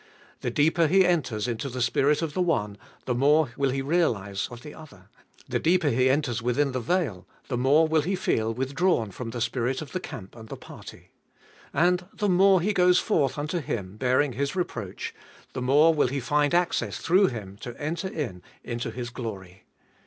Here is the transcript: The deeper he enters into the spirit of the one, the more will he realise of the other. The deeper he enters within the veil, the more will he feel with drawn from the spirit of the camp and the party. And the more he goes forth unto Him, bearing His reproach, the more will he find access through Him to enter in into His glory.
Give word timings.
The 0.39 0.49
deeper 0.49 0.87
he 0.87 1.05
enters 1.05 1.47
into 1.47 1.69
the 1.69 1.79
spirit 1.79 2.23
of 2.23 2.33
the 2.33 2.41
one, 2.41 2.79
the 3.05 3.13
more 3.13 3.49
will 3.55 3.69
he 3.69 3.83
realise 3.83 4.47
of 4.49 4.63
the 4.63 4.73
other. 4.73 5.09
The 5.47 5.59
deeper 5.59 5.89
he 5.89 6.09
enters 6.09 6.41
within 6.41 6.71
the 6.71 6.79
veil, 6.79 7.27
the 7.49 7.57
more 7.59 7.87
will 7.87 8.01
he 8.01 8.15
feel 8.15 8.51
with 8.51 8.73
drawn 8.73 9.11
from 9.11 9.29
the 9.29 9.39
spirit 9.39 9.79
of 9.79 9.91
the 9.91 9.99
camp 9.99 10.35
and 10.35 10.49
the 10.49 10.57
party. 10.57 11.09
And 11.71 12.07
the 12.15 12.29
more 12.29 12.61
he 12.61 12.73
goes 12.73 12.97
forth 12.97 13.37
unto 13.37 13.59
Him, 13.59 13.97
bearing 13.97 14.33
His 14.33 14.55
reproach, 14.55 15.13
the 15.53 15.61
more 15.61 15.93
will 15.93 16.07
he 16.07 16.19
find 16.19 16.55
access 16.55 16.97
through 16.97 17.27
Him 17.27 17.55
to 17.57 17.79
enter 17.79 18.07
in 18.07 18.41
into 18.63 18.89
His 18.89 19.11
glory. 19.11 19.65